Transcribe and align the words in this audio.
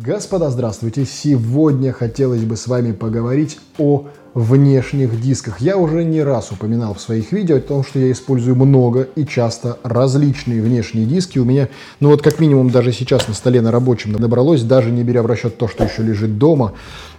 Господа, 0.00 0.48
здравствуйте! 0.50 1.04
Сегодня 1.04 1.92
хотелось 1.92 2.44
бы 2.44 2.56
с 2.56 2.68
вами 2.68 2.92
поговорить 2.92 3.58
о 3.78 4.06
внешних 4.32 5.20
дисках. 5.20 5.60
Я 5.60 5.76
уже 5.76 6.04
не 6.04 6.22
раз 6.22 6.52
упоминал 6.52 6.94
в 6.94 7.00
своих 7.00 7.32
видео 7.32 7.56
о 7.56 7.60
том, 7.60 7.82
что 7.82 7.98
я 7.98 8.12
использую 8.12 8.54
много 8.54 9.08
и 9.16 9.26
часто 9.26 9.76
различные 9.82 10.62
внешние 10.62 11.04
диски. 11.04 11.40
У 11.40 11.44
меня, 11.44 11.68
ну 11.98 12.10
вот 12.10 12.22
как 12.22 12.38
минимум 12.38 12.70
даже 12.70 12.92
сейчас 12.92 13.26
на 13.26 13.34
столе 13.34 13.60
на 13.60 13.72
рабочем 13.72 14.12
набралось, 14.12 14.62
даже 14.62 14.92
не 14.92 15.02
беря 15.02 15.24
в 15.24 15.26
расчет 15.26 15.58
то, 15.58 15.66
что 15.66 15.82
еще 15.82 16.04
лежит 16.04 16.38
дома, 16.38 16.74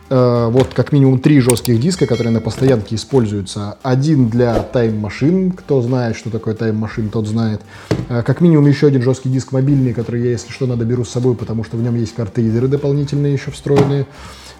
Э, 0.09 0.49
вот 0.51 0.73
как 0.73 0.91
минимум 0.91 1.19
три 1.19 1.39
жестких 1.39 1.79
диска, 1.79 2.07
которые 2.07 2.33
на 2.33 2.41
постоянке 2.41 2.95
используются. 2.95 3.77
Один 3.83 4.29
для 4.29 4.55
тайм-машин, 4.61 5.51
кто 5.51 5.81
знает, 5.81 6.15
что 6.15 6.31
такое 6.31 6.55
тайм-машин, 6.55 7.09
тот 7.09 7.27
знает. 7.27 7.61
Э, 8.09 8.23
как 8.23 8.41
минимум 8.41 8.65
еще 8.67 8.87
один 8.87 9.03
жесткий 9.03 9.29
диск 9.29 9.51
мобильный, 9.51 9.93
который 9.93 10.23
я, 10.23 10.31
если 10.31 10.51
что, 10.51 10.65
надо 10.65 10.83
беру 10.85 11.05
с 11.05 11.09
собой, 11.09 11.35
потому 11.35 11.63
что 11.63 11.77
в 11.77 11.83
нем 11.83 11.95
есть 11.95 12.15
картридеры 12.15 12.67
дополнительные 12.67 13.33
еще 13.33 13.51
встроенные. 13.51 14.07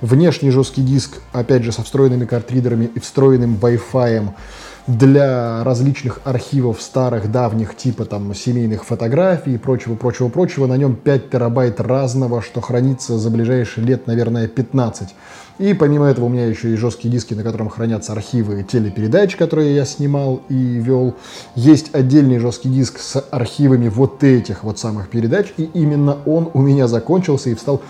Внешний 0.02 0.52
жесткий 0.52 0.82
диск, 0.82 1.18
опять 1.34 1.64
же, 1.64 1.72
со 1.72 1.84
встроенными 1.84 2.26
картридерами 2.26 2.90
и 2.94 3.00
встроенным 3.00 3.58
Wi-Fi 3.60 4.30
для 4.90 5.64
различных 5.64 6.20
архивов 6.24 6.82
старых, 6.82 7.32
давних, 7.32 7.78
типа 7.78 8.06
там 8.06 8.34
семейных 8.34 8.86
фотографий 8.86 9.54
и 9.54 9.58
прочего, 9.58 9.94
прочего, 9.96 10.30
прочего. 10.30 10.66
На 10.66 10.78
нем 10.78 10.96
5 10.96 11.30
терабайт 11.30 11.80
разного, 11.80 12.42
что 12.42 12.60
хранится 12.60 13.20
за 13.20 13.30
ближайшие 13.30 13.86
лет, 13.86 14.08
наверное, 14.08 14.48
15. 14.48 15.10
И 15.60 15.74
помимо 15.74 16.06
этого 16.06 16.26
у 16.26 16.30
меня 16.30 16.48
еще 16.48 16.74
и 16.74 16.76
жесткие 16.76 17.12
диски, 17.12 17.36
на 17.36 17.44
котором 17.44 17.70
хранятся 17.70 18.14
архивы 18.14 18.64
телепередач, 18.64 19.36
которые 19.36 19.76
я 19.76 19.86
снимал 19.86 20.42
и 20.50 20.56
вел. 20.56 21.14
Есть 21.54 21.94
отдельный 21.94 22.40
жесткий 22.40 22.70
диск 22.70 22.98
с 23.00 23.24
архивами 23.30 23.90
вот 23.90 24.24
этих 24.24 24.64
вот 24.64 24.80
самых 24.80 25.10
передач, 25.10 25.54
и 25.58 25.70
именно 25.74 26.18
он 26.26 26.50
у 26.54 26.62
меня 26.62 26.88
закончился 26.88 27.52
и 27.52 27.56
встал 27.56 27.82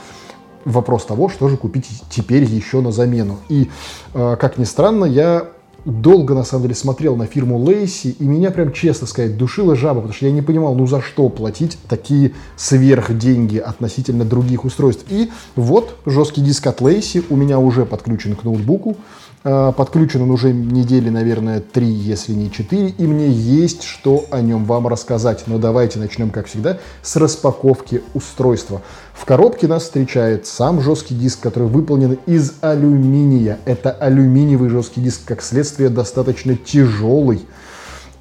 вопрос 0.65 1.05
того, 1.05 1.29
что 1.29 1.47
же 1.47 1.55
купить 1.55 1.87
теперь 2.09 2.43
еще 2.43 2.81
на 2.81 2.91
замену. 2.91 3.37
И, 3.47 3.69
э, 4.13 4.35
как 4.37 4.57
ни 4.57 4.65
странно, 4.65 5.05
я 5.05 5.47
долго, 5.85 6.33
на 6.33 6.43
самом 6.43 6.63
деле, 6.63 6.75
смотрел 6.75 7.15
на 7.15 7.25
фирму 7.25 7.57
Лейси, 7.57 8.15
и 8.19 8.23
меня 8.23 8.51
прям, 8.51 8.71
честно 8.71 9.07
сказать, 9.07 9.37
душила 9.37 9.75
жаба, 9.75 10.01
потому 10.01 10.13
что 10.13 10.25
я 10.25 10.31
не 10.31 10.41
понимал, 10.41 10.75
ну 10.75 10.87
за 10.87 11.01
что 11.01 11.29
платить 11.29 11.77
такие 11.87 12.33
сверх 12.55 13.17
деньги 13.17 13.57
относительно 13.57 14.25
других 14.25 14.65
устройств. 14.65 15.05
И 15.09 15.29
вот 15.55 15.95
жесткий 16.05 16.41
диск 16.41 16.67
от 16.67 16.81
Лейси 16.81 17.23
у 17.29 17.35
меня 17.35 17.59
уже 17.59 17.85
подключен 17.85 18.35
к 18.35 18.43
ноутбуку, 18.43 18.97
подключен 19.43 20.21
он 20.23 20.31
уже 20.31 20.51
недели, 20.53 21.09
наверное, 21.09 21.59
три, 21.59 21.87
если 21.87 22.33
не 22.33 22.51
четыре, 22.51 22.89
и 22.89 23.07
мне 23.07 23.29
есть 23.29 23.83
что 23.83 24.25
о 24.31 24.41
нем 24.41 24.65
вам 24.65 24.87
рассказать. 24.87 25.43
Но 25.47 25.57
давайте 25.57 25.99
начнем, 25.99 26.29
как 26.29 26.47
всегда, 26.47 26.79
с 27.01 27.15
распаковки 27.15 28.01
устройства. 28.13 28.81
В 29.13 29.25
коробке 29.25 29.67
нас 29.67 29.83
встречает 29.83 30.45
сам 30.45 30.81
жесткий 30.81 31.15
диск, 31.15 31.41
который 31.41 31.67
выполнен 31.67 32.17
из 32.25 32.53
алюминия. 32.61 33.59
Это 33.65 33.91
алюминиевый 33.91 34.69
жесткий 34.69 35.01
диск, 35.01 35.25
как 35.25 35.41
следствие, 35.41 35.89
достаточно 35.89 36.55
тяжелый. 36.55 37.45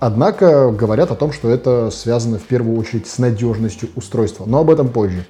Однако 0.01 0.71
говорят 0.71 1.11
о 1.11 1.17
том, 1.17 1.33
что 1.33 1.51
это 1.51 1.91
связано 1.91 2.39
в 2.39 2.45
первую 2.45 2.79
очередь 2.79 3.09
с 3.09 3.19
надежностью 3.19 3.89
устройства. 3.97 4.45
Но 4.47 4.59
об 4.59 4.71
этом 4.71 4.89
позже. 4.89 5.27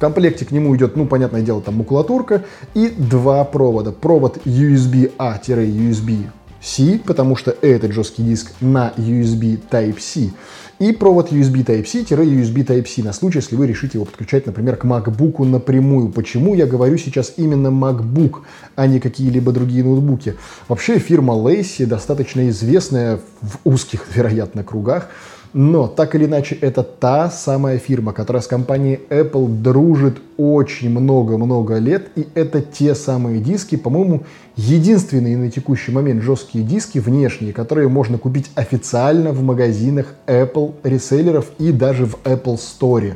Комплекте 0.00 0.44
к 0.46 0.50
нему 0.50 0.74
идет, 0.74 0.96
ну, 0.96 1.06
понятное 1.06 1.42
дело, 1.42 1.60
там 1.60 1.76
макулатурка 1.76 2.42
и 2.72 2.88
два 2.88 3.44
провода. 3.44 3.92
Провод 3.92 4.38
USB-A-USB-C, 4.46 7.00
потому 7.04 7.36
что 7.36 7.54
этот 7.60 7.92
жесткий 7.92 8.22
диск 8.22 8.50
на 8.62 8.94
USB 8.96 9.60
Type-C. 9.70 10.30
И 10.78 10.92
провод 10.92 11.30
USB 11.30 11.66
Type-C-USB 11.66 12.64
Type-C 12.64 13.02
на 13.02 13.12
случай, 13.12 13.40
если 13.40 13.56
вы 13.56 13.66
решите 13.66 13.98
его 13.98 14.06
подключать, 14.06 14.46
например, 14.46 14.76
к 14.76 14.86
MacBook 14.86 15.44
напрямую. 15.44 16.08
Почему 16.08 16.54
я 16.54 16.64
говорю 16.64 16.96
сейчас 16.96 17.34
именно 17.36 17.68
MacBook, 17.68 18.38
а 18.76 18.86
не 18.86 19.00
какие-либо 19.00 19.52
другие 19.52 19.84
ноутбуки? 19.84 20.36
Вообще 20.66 20.98
фирма 20.98 21.34
Lacey 21.34 21.84
достаточно 21.84 22.48
известная 22.48 23.20
в 23.42 23.58
узких, 23.64 24.06
вероятно, 24.14 24.64
кругах 24.64 25.10
но, 25.52 25.88
так 25.88 26.14
или 26.14 26.26
иначе, 26.26 26.54
это 26.54 26.84
та 26.84 27.28
самая 27.28 27.78
фирма, 27.78 28.12
которая 28.12 28.40
с 28.40 28.46
компанией 28.46 29.00
Apple 29.10 29.48
дружит 29.48 30.18
очень 30.36 30.90
много-много 30.90 31.78
лет. 31.78 32.08
И 32.14 32.28
это 32.34 32.60
те 32.60 32.94
самые 32.94 33.40
диски, 33.40 33.76
по-моему, 33.76 34.22
единственные 34.56 35.36
на 35.36 35.50
текущий 35.50 35.90
момент 35.90 36.22
жесткие 36.22 36.64
диски 36.64 37.00
внешние, 37.00 37.52
которые 37.52 37.88
можно 37.88 38.16
купить 38.16 38.50
официально 38.54 39.32
в 39.32 39.42
магазинах 39.42 40.14
Apple 40.26 40.74
реселлеров 40.84 41.50
и 41.58 41.72
даже 41.72 42.06
в 42.06 42.16
Apple 42.24 42.56
Store. 42.56 43.14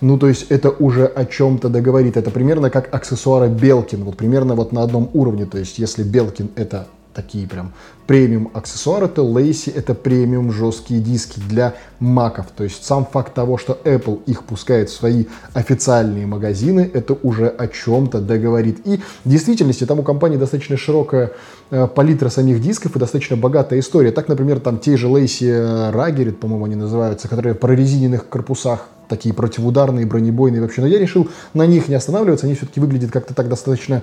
Ну, 0.00 0.18
то 0.18 0.26
есть 0.26 0.46
это 0.50 0.70
уже 0.70 1.06
о 1.06 1.24
чем-то 1.24 1.68
договорит. 1.68 2.16
Это 2.16 2.32
примерно 2.32 2.70
как 2.70 2.92
аксессуары 2.92 3.48
Белкин, 3.48 4.02
вот 4.02 4.16
примерно 4.16 4.56
вот 4.56 4.72
на 4.72 4.82
одном 4.82 5.08
уровне. 5.14 5.46
То 5.46 5.58
есть 5.58 5.78
если 5.78 6.02
Белкин 6.02 6.50
это 6.56 6.88
такие 7.14 7.46
прям 7.46 7.72
премиум 8.06 8.50
аксессуары, 8.52 9.08
то 9.08 9.22
Lacey 9.22 9.72
это 9.74 9.94
премиум 9.94 10.52
жесткие 10.52 11.00
диски 11.00 11.40
для 11.48 11.74
маков. 12.00 12.46
То 12.56 12.64
есть 12.64 12.84
сам 12.84 13.06
факт 13.06 13.32
того, 13.34 13.58
что 13.58 13.78
Apple 13.84 14.22
их 14.26 14.44
пускает 14.44 14.90
в 14.90 14.94
свои 14.94 15.26
официальные 15.54 16.26
магазины, 16.26 16.90
это 16.92 17.16
уже 17.22 17.48
о 17.48 17.68
чем-то 17.68 18.20
договорит. 18.20 18.86
И 18.86 19.00
в 19.24 19.28
действительности 19.28 19.86
там 19.86 20.00
у 20.00 20.02
компании 20.02 20.36
достаточно 20.36 20.76
широкая 20.76 21.32
э, 21.70 21.86
палитра 21.86 22.28
самих 22.28 22.60
дисков 22.60 22.96
и 22.96 22.98
достаточно 22.98 23.36
богатая 23.36 23.78
история. 23.78 24.10
Так, 24.10 24.28
например, 24.28 24.60
там 24.60 24.78
те 24.78 24.96
же 24.96 25.06
Lacey 25.08 25.92
Ragged, 25.92 26.32
по-моему, 26.32 26.64
они 26.64 26.74
называются, 26.74 27.28
которые 27.28 27.54
в 27.54 27.58
прорезиненных 27.58 28.28
корпусах 28.28 28.88
такие 29.08 29.34
противоударные, 29.34 30.06
бронебойные 30.06 30.62
вообще. 30.62 30.80
Но 30.80 30.86
я 30.86 30.98
решил 30.98 31.28
на 31.54 31.66
них 31.66 31.88
не 31.88 31.94
останавливаться, 31.94 32.46
они 32.46 32.54
все-таки 32.54 32.80
выглядят 32.80 33.10
как-то 33.10 33.34
так 33.34 33.48
достаточно 33.48 34.02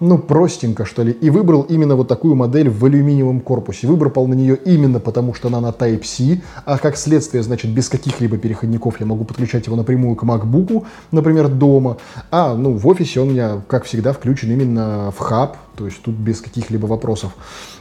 ну, 0.00 0.18
простенько, 0.18 0.84
что 0.84 1.02
ли, 1.02 1.12
и 1.12 1.30
выбрал 1.30 1.62
именно 1.62 1.96
вот 1.96 2.08
такую 2.08 2.34
модель 2.34 2.68
в 2.68 2.84
алюминиевом 2.84 3.40
корпусе. 3.40 3.86
Выбрал 3.86 4.26
на 4.26 4.34
нее 4.34 4.56
именно 4.56 5.00
потому, 5.00 5.34
что 5.34 5.48
она 5.48 5.60
на 5.60 5.70
Type-C, 5.70 6.40
а 6.64 6.78
как 6.78 6.96
следствие, 6.96 7.42
значит, 7.42 7.70
без 7.72 7.88
каких-либо 7.88 8.38
переходников 8.38 9.00
я 9.00 9.06
могу 9.06 9.24
подключать 9.24 9.66
его 9.66 9.76
напрямую 9.76 10.16
к 10.16 10.24
MacBook, 10.24 10.84
например, 11.10 11.48
дома. 11.48 11.98
А, 12.30 12.54
ну, 12.54 12.72
в 12.72 12.86
офисе 12.86 13.20
он 13.20 13.28
у 13.28 13.30
меня, 13.32 13.62
как 13.66 13.84
всегда, 13.84 14.12
включен 14.12 14.50
именно 14.50 15.12
в 15.16 15.18
хаб, 15.18 15.56
то 15.76 15.86
есть 15.86 16.02
тут 16.02 16.14
без 16.14 16.40
каких-либо 16.40 16.86
вопросов. 16.86 17.32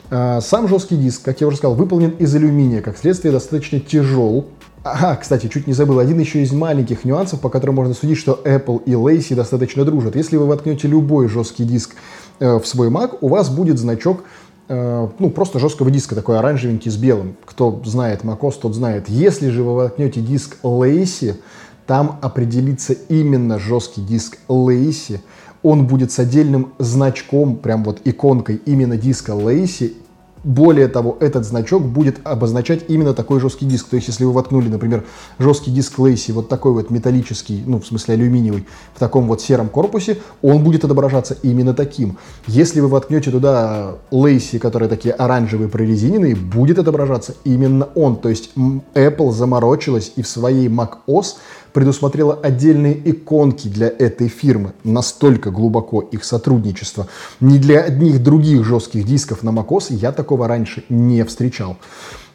А, 0.09 0.41
сам 0.41 0.67
жесткий 0.67 0.95
диск, 0.97 1.23
как 1.23 1.41
я 1.41 1.47
уже 1.47 1.57
сказал, 1.57 1.75
выполнен 1.75 2.11
из 2.11 2.33
алюминия, 2.33 2.81
как 2.81 2.97
следствие, 2.97 3.31
достаточно 3.31 3.79
тяжел, 3.79 4.47
Ага, 4.93 5.17
кстати, 5.17 5.47
чуть 5.47 5.67
не 5.67 5.73
забыл. 5.73 5.99
Один 5.99 6.19
еще 6.19 6.41
из 6.41 6.51
маленьких 6.51 7.03
нюансов, 7.03 7.41
по 7.41 7.49
которым 7.49 7.75
можно 7.75 7.93
судить, 7.93 8.17
что 8.17 8.39
Apple 8.45 8.83
и 8.85 8.91
Lacey 8.91 9.35
достаточно 9.35 9.83
дружат. 9.83 10.15
Если 10.15 10.37
вы 10.37 10.45
воткнете 10.45 10.87
любой 10.87 11.27
жесткий 11.27 11.65
диск 11.65 11.95
э, 12.39 12.57
в 12.57 12.65
свой 12.65 12.89
Mac, 12.89 13.17
у 13.21 13.27
вас 13.27 13.49
будет 13.49 13.79
значок 13.79 14.23
э, 14.69 15.07
ну, 15.19 15.29
просто 15.29 15.59
жесткого 15.59 15.91
диска, 15.91 16.15
такой 16.15 16.39
оранжевенький 16.39 16.89
с 16.89 16.95
белым. 16.95 17.35
Кто 17.45 17.81
знает 17.85 18.23
macOS, 18.23 18.55
тот 18.61 18.75
знает. 18.75 19.09
Если 19.09 19.49
же 19.49 19.63
вы 19.63 19.75
воткнете 19.75 20.21
диск 20.21 20.57
Lacey, 20.63 21.35
там 21.85 22.19
определится 22.21 22.93
именно 22.93 23.59
жесткий 23.59 24.01
диск 24.01 24.37
Lacey. 24.47 25.19
Он 25.63 25.85
будет 25.87 26.11
с 26.11 26.19
отдельным 26.19 26.73
значком, 26.79 27.57
прям 27.57 27.83
вот 27.83 27.99
иконкой 28.05 28.61
именно 28.65 28.95
диска 28.95 29.33
Lacey, 29.33 29.93
более 30.47 30.87
того, 30.87 31.17
этот 31.19 31.45
значок 31.45 31.83
будет 31.83 32.25
обозначать 32.25 32.85
именно 32.87 33.13
такой 33.13 33.41
жесткий 33.41 33.65
диск. 33.65 33.89
То 33.89 33.97
есть, 33.97 34.07
если 34.07 34.23
вы 34.23 34.31
воткнули, 34.31 34.69
например, 34.69 35.03
жесткий 35.39 35.71
диск 35.71 35.99
Лейси, 35.99 36.31
вот 36.31 36.47
такой 36.47 36.71
вот 36.71 36.89
металлический, 36.89 37.63
ну, 37.65 37.81
в 37.81 37.85
смысле 37.85 38.13
алюминиевый, 38.13 38.65
в 38.95 38.99
таком 38.99 39.27
вот 39.27 39.41
сером 39.41 39.67
корпусе, 39.67 40.19
он 40.41 40.63
будет 40.63 40.85
отображаться 40.85 41.35
именно 41.43 41.73
таким. 41.73 42.17
Если 42.47 42.79
вы 42.79 42.87
воткнете 42.87 43.29
туда 43.29 43.95
Лейси, 44.09 44.57
которые 44.57 44.87
такие 44.87 45.13
оранжевые 45.13 45.67
прорезиненные, 45.67 46.37
будет 46.37 46.79
отображаться 46.79 47.35
именно 47.43 47.89
он. 47.93 48.15
То 48.15 48.29
есть, 48.29 48.51
Apple 48.55 49.33
заморочилась 49.33 50.13
и 50.15 50.21
в 50.21 50.27
своей 50.29 50.69
macOS 50.69 51.35
предусмотрела 51.73 52.33
отдельные 52.33 52.99
иконки 53.09 53.67
для 53.67 53.87
этой 53.87 54.27
фирмы. 54.27 54.73
Настолько 54.83 55.51
глубоко 55.51 56.01
их 56.01 56.23
сотрудничество. 56.23 57.07
Ни 57.39 57.57
для 57.57 57.81
одних 57.81 58.23
других 58.23 58.63
жестких 58.65 59.05
дисков 59.05 59.43
на 59.43 59.49
macOS 59.49 59.87
я 59.89 60.11
такого 60.11 60.47
раньше 60.47 60.83
не 60.89 61.23
встречал. 61.23 61.77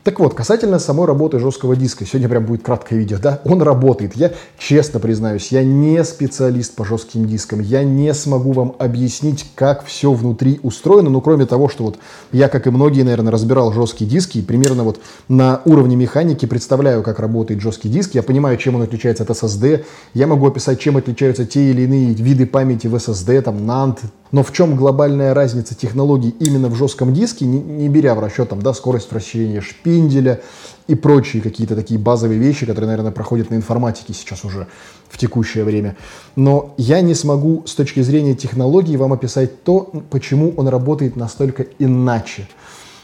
Так 0.04 0.18
вот, 0.18 0.34
касательно 0.34 0.80
самой 0.80 1.06
работы 1.06 1.38
жесткого 1.38 1.76
диска, 1.76 2.04
сегодня 2.04 2.28
прям 2.28 2.44
будет 2.44 2.64
краткое 2.64 2.96
видео, 2.96 3.18
да, 3.22 3.40
он 3.44 3.62
работает. 3.62 4.16
Я 4.16 4.32
честно 4.58 4.98
признаюсь, 4.98 5.52
я 5.52 5.62
не 5.62 6.02
специалист 6.02 6.74
по 6.74 6.84
жестким 6.84 7.24
дискам, 7.26 7.60
я 7.60 7.84
не 7.84 8.12
смогу 8.12 8.50
вам 8.50 8.74
объяснить, 8.80 9.46
как 9.54 9.84
все 9.84 10.12
внутри 10.12 10.58
устроено, 10.64 11.08
но 11.08 11.20
кроме 11.20 11.46
того, 11.46 11.68
что 11.68 11.84
вот 11.84 11.98
я, 12.32 12.48
как 12.48 12.66
и 12.66 12.70
многие, 12.70 13.02
наверное, 13.02 13.30
разбирал 13.30 13.72
жесткие 13.72 14.10
диски 14.10 14.38
и 14.38 14.42
примерно 14.42 14.82
вот 14.82 14.98
на 15.28 15.62
уровне 15.66 15.94
механики 15.94 16.46
представляю, 16.46 17.04
как 17.04 17.20
работает 17.20 17.60
жесткий 17.60 17.88
диск, 17.88 18.16
я 18.16 18.24
понимаю, 18.24 18.56
чем 18.56 18.74
он 18.74 18.82
отличается 18.82 19.22
от 19.22 19.30
SSD, 19.30 19.84
я 20.14 20.26
могу 20.26 20.48
описать, 20.48 20.80
чем 20.80 20.96
отличаются 20.96 21.46
те 21.46 21.70
или 21.70 21.82
иные 21.82 22.12
виды 22.12 22.46
памяти 22.46 22.88
в 22.88 22.96
SSD, 22.96 23.40
там 23.42 23.58
NAND, 23.58 23.98
Но 24.32 24.42
в 24.42 24.50
чем 24.52 24.76
глобальная 24.76 25.34
разница 25.34 25.74
технологий 25.74 26.34
именно 26.40 26.68
в 26.68 26.74
жестком 26.74 27.12
диске, 27.12 27.44
не, 27.44 27.60
не 27.60 27.88
беря 27.88 28.14
в 28.14 28.20
расчет 28.20 28.48
там, 28.48 28.62
да, 28.62 28.72
скорость 28.72 29.10
вращения 29.10 29.60
шпинделя 29.60 30.40
и 30.88 30.94
прочие 30.94 31.42
какие-то 31.42 31.76
такие 31.76 32.00
базовые 32.00 32.40
вещи, 32.40 32.64
которые, 32.64 32.88
наверное, 32.88 33.12
проходят 33.12 33.50
на 33.50 33.54
информатике 33.54 34.14
сейчас 34.14 34.44
уже 34.44 34.66
в 35.10 35.18
текущее 35.18 35.64
время. 35.64 35.96
Но 36.34 36.74
я 36.78 37.02
не 37.02 37.14
смогу 37.14 37.62
с 37.66 37.74
точки 37.74 38.00
зрения 38.00 38.34
технологий 38.34 38.96
вам 38.96 39.12
описать 39.12 39.62
то, 39.64 39.90
почему 40.10 40.54
он 40.56 40.66
работает 40.68 41.14
настолько 41.14 41.66
иначе. 41.78 42.48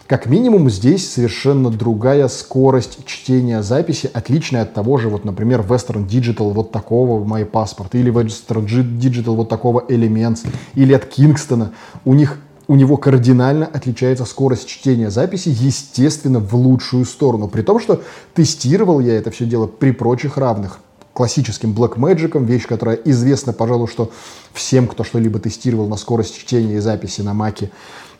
Как 0.09 0.25
минимум 0.25 0.71
здесь 0.71 1.13
совершенно 1.13 1.69
другая 1.69 2.29
скорость 2.29 3.05
чтения 3.05 3.63
записи, 3.63 4.11
отличная 4.11 4.63
от 4.63 4.73
того 4.73 4.97
же, 4.97 5.11
вот, 5.11 5.27
например, 5.27 5.61
Western 5.61 6.09
Digital 6.09 6.51
вот 6.55 6.73
такого 6.73 7.23
MyPassport, 7.23 7.91
или 7.93 8.11
Western 8.11 8.65
Digital 8.65 9.37
вот 9.37 9.51
такого 9.51 9.85
Elements, 9.87 10.47
или 10.75 10.95
от 10.95 11.13
Kingston. 11.13 11.73
У 12.07 12.15
них 12.15 12.39
у 12.69 12.75
него 12.75 12.97
кардинально 12.97 13.67
отличается 13.67 14.25
скорость 14.25 14.67
чтения 14.67 15.11
записи, 15.11 15.51
естественно, 15.55 16.41
в 16.41 16.55
лучшую 16.55 17.05
сторону. 17.05 17.47
При 17.47 17.61
том, 17.61 17.79
что 17.79 18.01
тестировал 18.33 19.01
я 19.01 19.15
это 19.15 19.31
все 19.31 19.45
дело 19.45 19.67
при 19.67 19.91
прочих 19.91 20.39
равных 20.39 20.81
классическим 21.13 21.75
Blackmagic, 21.75 22.43
вещь, 22.47 22.67
которая 22.67 22.97
известна, 22.97 23.53
пожалуй, 23.53 23.89
что 23.89 24.11
всем, 24.55 24.87
кто 24.87 25.05
что-либо 25.05 25.39
тестировал 25.39 25.87
на 25.87 25.97
скорость 25.97 26.39
чтения 26.39 26.77
и 26.77 26.81
записи 26.81 27.21
на 27.21 27.35
Маке 27.35 27.71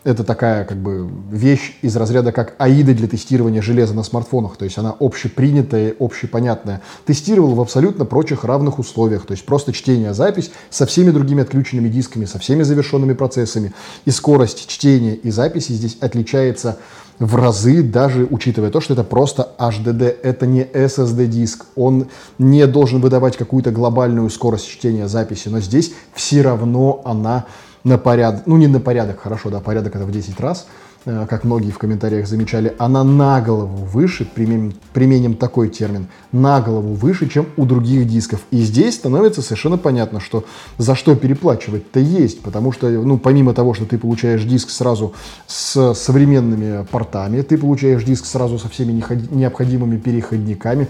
это 0.03 0.23
такая 0.23 0.63
как 0.65 0.77
бы 0.77 1.09
вещь 1.29 1.77
из 1.81 1.95
разряда 1.95 2.31
как 2.31 2.55
АИДа 2.57 2.93
для 2.93 3.07
тестирования 3.07 3.61
железа 3.61 3.93
на 3.93 4.03
смартфонах, 4.03 4.55
то 4.57 4.65
есть 4.65 4.77
она 4.77 4.95
общепринятая, 4.99 5.93
общепонятная. 5.99 6.81
Тестировал 7.05 7.53
в 7.55 7.61
абсолютно 7.61 8.05
прочих 8.05 8.43
равных 8.43 8.79
условиях, 8.79 9.25
то 9.25 9.33
есть 9.33 9.45
просто 9.45 9.73
чтение, 9.73 10.13
запись 10.13 10.51
со 10.69 10.85
всеми 10.85 11.11
другими 11.11 11.41
отключенными 11.41 11.89
дисками, 11.89 12.25
со 12.25 12.39
всеми 12.39 12.63
завершенными 12.63 13.13
процессами. 13.13 13.73
И 14.05 14.11
скорость 14.11 14.67
чтения 14.67 15.15
и 15.15 15.31
записи 15.31 15.73
здесь 15.73 15.97
отличается 15.99 16.77
в 17.19 17.35
разы, 17.35 17.83
даже 17.83 18.25
учитывая 18.29 18.71
то, 18.71 18.79
что 18.79 18.93
это 18.93 19.03
просто 19.03 19.51
HDD, 19.59 20.03
это 20.23 20.47
не 20.47 20.63
SSD-диск, 20.63 21.65
он 21.75 22.07
не 22.37 22.65
должен 22.65 23.01
выдавать 23.01 23.35
какую-то 23.35 23.71
глобальную 23.71 24.29
скорость 24.29 24.69
чтения 24.69 25.09
записи, 25.09 25.49
но 25.49 25.59
здесь 25.59 25.91
все 26.13 26.41
равно 26.41 27.01
она 27.03 27.45
на 27.83 27.97
порядок, 27.97 28.43
ну 28.45 28.57
не 28.57 28.67
на 28.67 28.79
порядок, 28.79 29.19
хорошо, 29.19 29.49
да, 29.49 29.59
порядок 29.59 29.95
это 29.95 30.05
в 30.05 30.11
10 30.11 30.39
раз, 30.39 30.67
э, 31.05 31.25
как 31.29 31.43
многие 31.43 31.71
в 31.71 31.77
комментариях 31.77 32.27
замечали, 32.27 32.75
она 32.77 33.03
на 33.03 33.41
голову 33.41 33.85
выше, 33.85 34.25
применим, 34.25 34.73
применим 34.93 35.35
такой 35.35 35.69
термин, 35.69 36.07
на 36.31 36.61
голову 36.61 36.93
выше, 36.93 37.29
чем 37.29 37.47
у 37.57 37.65
других 37.65 38.07
дисков. 38.07 38.41
И 38.51 38.57
здесь 38.61 38.95
становится 38.95 39.41
совершенно 39.41 39.77
понятно, 39.77 40.19
что 40.19 40.45
за 40.77 40.95
что 40.95 41.15
переплачивать-то 41.15 41.99
есть, 41.99 42.41
потому 42.41 42.71
что, 42.71 42.89
ну, 42.89 43.17
помимо 43.17 43.53
того, 43.53 43.73
что 43.73 43.85
ты 43.85 43.97
получаешь 43.97 44.43
диск 44.43 44.69
сразу 44.69 45.13
с 45.47 45.93
современными 45.93 46.85
портами, 46.91 47.41
ты 47.41 47.57
получаешь 47.57 48.03
диск 48.03 48.25
сразу 48.25 48.59
со 48.59 48.69
всеми 48.69 48.91
необходимыми 49.31 49.97
переходниками, 49.97 50.87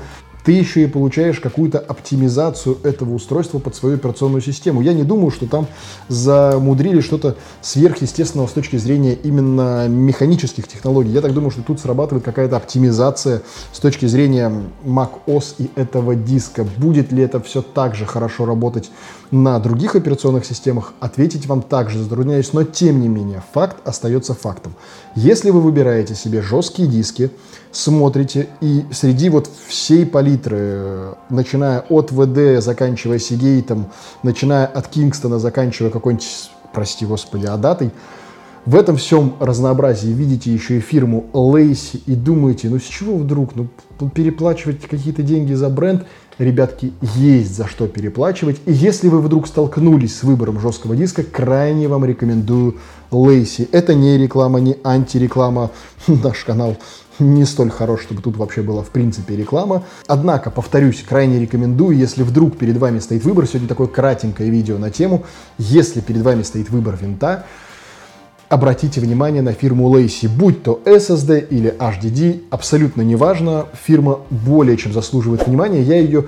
ты 0.49 0.53
еще 0.53 0.81
и 0.81 0.87
получаешь 0.87 1.39
какую-то 1.39 1.77
оптимизацию 1.77 2.79
этого 2.81 3.13
устройства 3.13 3.59
под 3.59 3.75
свою 3.75 3.97
операционную 3.97 4.41
систему. 4.41 4.81
Я 4.81 4.93
не 4.93 5.03
думаю, 5.03 5.29
что 5.29 5.45
там 5.45 5.67
замудрили 6.07 7.01
что-то 7.01 7.35
сверхъестественного 7.61 8.47
с 8.47 8.53
точки 8.53 8.77
зрения 8.77 9.13
именно 9.13 9.87
механических 9.87 10.67
технологий. 10.67 11.11
Я 11.11 11.21
так 11.21 11.35
думаю, 11.35 11.51
что 11.51 11.61
тут 11.61 11.79
срабатывает 11.79 12.25
какая-то 12.25 12.57
оптимизация 12.57 13.43
с 13.71 13.79
точки 13.79 14.07
зрения 14.07 14.51
Mac 14.83 15.09
OS 15.27 15.53
и 15.59 15.69
этого 15.75 16.15
диска. 16.15 16.65
Будет 16.77 17.11
ли 17.11 17.21
это 17.21 17.39
все 17.41 17.61
так 17.61 17.93
же 17.93 18.07
хорошо 18.07 18.47
работать 18.47 18.89
на 19.29 19.59
других 19.59 19.95
операционных 19.95 20.45
системах, 20.45 20.93
ответить 20.99 21.45
вам 21.45 21.61
также 21.61 22.01
затрудняюсь, 22.01 22.53
но 22.53 22.63
тем 22.63 23.01
не 23.01 23.07
менее, 23.07 23.43
факт 23.53 23.77
остается 23.87 24.33
фактом. 24.33 24.73
Если 25.15 25.51
вы 25.51 25.61
выбираете 25.61 26.15
себе 26.15 26.41
жесткие 26.41 26.87
диски, 26.87 27.29
смотрите 27.71 28.49
и 28.61 28.85
среди 28.91 29.29
вот 29.29 29.49
всей 29.67 30.05
палитры, 30.05 31.15
начиная 31.29 31.81
от 31.89 32.11
ВД, 32.11 32.63
заканчивая 32.63 33.19
Сигейтом, 33.19 33.87
начиная 34.23 34.65
от 34.65 34.87
Кингстона, 34.87 35.39
заканчивая 35.39 35.91
какой-нибудь, 35.91 36.51
прости 36.73 37.05
господи, 37.05 37.45
Адатой, 37.45 37.91
в 38.65 38.75
этом 38.75 38.97
всем 38.97 39.35
разнообразии 39.39 40.09
видите 40.09 40.53
еще 40.53 40.77
и 40.77 40.81
фирму 40.81 41.25
Лейси 41.33 42.01
и 42.05 42.15
думаете, 42.15 42.69
ну 42.69 42.79
с 42.79 42.83
чего 42.83 43.17
вдруг, 43.17 43.55
ну 43.55 43.69
переплачивать 44.09 44.81
какие-то 44.81 45.23
деньги 45.23 45.53
за 45.53 45.69
бренд, 45.69 46.05
ребятки, 46.39 46.93
есть 47.01 47.55
за 47.55 47.67
что 47.67 47.87
переплачивать. 47.87 48.57
И 48.65 48.71
если 48.71 49.09
вы 49.09 49.21
вдруг 49.21 49.47
столкнулись 49.47 50.17
с 50.17 50.23
выбором 50.23 50.59
жесткого 50.59 50.95
диска, 50.95 51.23
крайне 51.23 51.87
вам 51.87 52.05
рекомендую 52.05 52.77
Лейси. 53.11 53.67
Это 53.71 53.93
не 53.93 54.17
реклама, 54.17 54.59
не 54.59 54.77
антиреклама. 54.83 55.71
Наш 56.07 56.43
канал 56.43 56.77
не 57.19 57.45
столь 57.45 57.69
хорош, 57.69 58.01
чтобы 58.03 58.21
тут 58.21 58.37
вообще 58.37 58.61
была 58.61 58.81
в 58.81 58.89
принципе 58.89 59.35
реклама. 59.35 59.83
Однако, 60.07 60.49
повторюсь, 60.49 61.03
крайне 61.07 61.39
рекомендую, 61.39 61.97
если 61.97 62.23
вдруг 62.23 62.57
перед 62.57 62.77
вами 62.77 62.99
стоит 62.99 63.23
выбор, 63.23 63.45
сегодня 63.45 63.67
такое 63.67 63.87
кратенькое 63.87 64.49
видео 64.49 64.77
на 64.77 64.89
тему, 64.89 65.25
если 65.57 65.99
перед 65.99 66.21
вами 66.21 66.43
стоит 66.43 66.69
выбор 66.69 66.97
винта, 66.99 67.45
обратите 68.49 68.99
внимание 68.99 69.41
на 69.41 69.53
фирму 69.53 69.95
Lacey, 69.95 70.27
будь 70.27 70.63
то 70.63 70.81
SSD 70.83 71.47
или 71.49 71.73
HDD, 71.77 72.43
абсолютно 72.49 73.03
неважно, 73.03 73.67
фирма 73.85 74.19
более 74.29 74.75
чем 74.75 74.91
заслуживает 74.91 75.47
внимания, 75.47 75.81
я 75.81 75.97
ее 75.97 76.25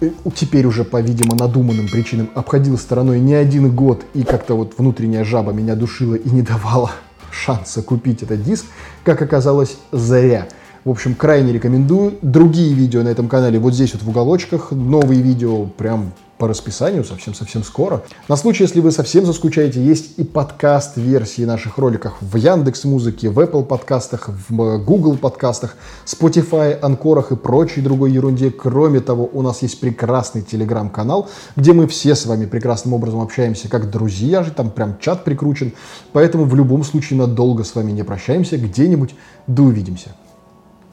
э, 0.00 0.10
теперь 0.34 0.66
уже 0.66 0.84
по, 0.84 1.00
видимо, 1.00 1.36
надуманным 1.36 1.88
причинам 1.88 2.30
обходил 2.34 2.78
стороной 2.78 3.20
не 3.20 3.34
один 3.34 3.74
год, 3.74 4.04
и 4.14 4.24
как-то 4.24 4.54
вот 4.54 4.72
внутренняя 4.78 5.24
жаба 5.24 5.52
меня 5.52 5.76
душила 5.76 6.14
и 6.14 6.30
не 6.30 6.42
давала 6.42 6.90
шанса 7.30 7.82
купить 7.82 8.22
этот 8.22 8.42
диск, 8.42 8.64
как 9.04 9.20
оказалось, 9.20 9.76
зря. 9.92 10.48
В 10.84 10.90
общем, 10.90 11.14
крайне 11.14 11.52
рекомендую. 11.52 12.18
Другие 12.20 12.74
видео 12.74 13.02
на 13.02 13.08
этом 13.08 13.26
канале 13.26 13.58
вот 13.58 13.72
здесь 13.72 13.94
вот 13.94 14.02
в 14.02 14.08
уголочках. 14.10 14.70
Новые 14.70 15.22
видео 15.22 15.64
прям 15.64 16.12
по 16.44 16.48
расписанию 16.48 17.04
совсем-совсем 17.04 17.64
скоро. 17.64 18.02
На 18.28 18.36
случай, 18.36 18.64
если 18.64 18.80
вы 18.80 18.90
совсем 18.90 19.24
заскучаете, 19.24 19.82
есть 19.82 20.18
и 20.18 20.24
подкаст-версии 20.24 21.46
наших 21.46 21.78
роликов 21.78 22.12
в 22.20 22.36
Яндекс 22.36 22.84
Музыке, 22.84 23.30
в 23.30 23.40
Apple 23.40 23.64
подкастах, 23.64 24.28
в 24.28 24.76
Google 24.84 25.16
подкастах, 25.16 25.76
Spotify, 26.04 26.78
Анкорах 26.78 27.32
и 27.32 27.36
прочей 27.36 27.80
другой 27.80 28.12
ерунде. 28.12 28.50
Кроме 28.50 29.00
того, 29.00 29.30
у 29.32 29.40
нас 29.40 29.62
есть 29.62 29.80
прекрасный 29.80 30.42
телеграм-канал, 30.42 31.30
где 31.56 31.72
мы 31.72 31.86
все 31.86 32.14
с 32.14 32.26
вами 32.26 32.44
прекрасным 32.44 32.92
образом 32.92 33.22
общаемся 33.22 33.70
как 33.70 33.90
друзья 33.90 34.42
же, 34.42 34.50
там 34.50 34.70
прям 34.70 34.98
чат 34.98 35.24
прикручен. 35.24 35.72
Поэтому 36.12 36.44
в 36.44 36.54
любом 36.54 36.84
случае 36.84 37.20
надолго 37.20 37.64
с 37.64 37.74
вами 37.74 37.90
не 37.90 38.02
прощаемся, 38.02 38.58
где-нибудь 38.58 39.14
да 39.46 39.62
увидимся. 39.62 40.10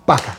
Пока! 0.06 0.32